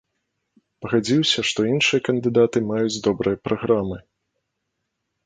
Пагадзіўся, 0.85 1.43
што 1.49 1.59
іншыя 1.73 2.03
кандыдаты 2.07 2.57
маюць 2.71 3.01
добрыя 3.09 3.39
праграмы. 3.49 3.99